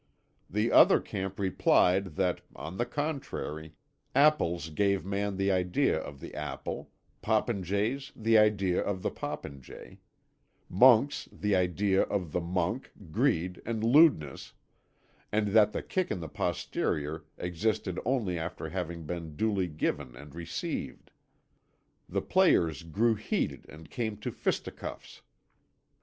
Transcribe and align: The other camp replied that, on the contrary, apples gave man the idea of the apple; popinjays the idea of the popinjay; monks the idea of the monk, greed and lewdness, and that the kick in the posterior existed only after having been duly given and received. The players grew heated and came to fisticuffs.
The 0.49 0.71
other 0.71 0.99
camp 0.99 1.37
replied 1.39 2.15
that, 2.15 2.41
on 2.55 2.77
the 2.77 2.87
contrary, 2.87 3.75
apples 4.15 4.69
gave 4.71 5.05
man 5.05 5.37
the 5.37 5.51
idea 5.51 5.95
of 5.99 6.19
the 6.19 6.33
apple; 6.33 6.89
popinjays 7.21 8.11
the 8.15 8.35
idea 8.35 8.81
of 8.81 9.03
the 9.03 9.11
popinjay; 9.11 9.99
monks 10.67 11.29
the 11.31 11.55
idea 11.55 12.01
of 12.01 12.31
the 12.31 12.41
monk, 12.41 12.89
greed 13.11 13.61
and 13.63 13.83
lewdness, 13.83 14.53
and 15.31 15.49
that 15.49 15.71
the 15.71 15.83
kick 15.83 16.09
in 16.09 16.19
the 16.19 16.27
posterior 16.27 17.25
existed 17.37 17.99
only 18.03 18.39
after 18.39 18.69
having 18.69 19.05
been 19.05 19.35
duly 19.35 19.67
given 19.67 20.15
and 20.15 20.33
received. 20.33 21.11
The 22.09 22.23
players 22.23 22.81
grew 22.81 23.13
heated 23.13 23.67
and 23.69 23.87
came 23.91 24.17
to 24.17 24.31
fisticuffs. 24.31 25.21